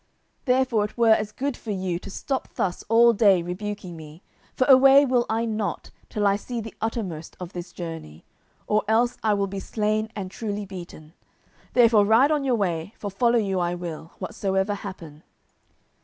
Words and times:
Therefore 0.45 0.85
it 0.85 0.97
were 0.97 1.11
as 1.13 1.31
good 1.31 1.55
for 1.55 1.69
you 1.69 1.99
to 1.99 2.09
stop 2.09 2.47
thus 2.55 2.81
all 2.89 3.13
day 3.13 3.43
rebuking 3.43 3.95
me, 3.95 4.23
for 4.55 4.65
away 4.65 5.05
will 5.05 5.27
I 5.29 5.45
not 5.45 5.91
till 6.09 6.25
I 6.25 6.37
see 6.37 6.59
the 6.59 6.73
uttermost 6.81 7.37
of 7.39 7.53
this 7.53 7.71
journey, 7.71 8.25
or 8.65 8.81
else 8.87 9.17
I 9.21 9.35
will 9.35 9.45
be 9.45 9.59
slain 9.59 10.09
or 10.17 10.23
truly 10.25 10.65
beaten; 10.65 11.13
therefore 11.73 12.03
ride 12.07 12.31
on 12.31 12.43
your 12.43 12.55
way, 12.55 12.95
for 12.97 13.11
follow 13.11 13.37
you 13.37 13.59
I 13.59 13.75
will, 13.75 14.13
whatsoever 14.17 14.73
happen." 14.73 15.21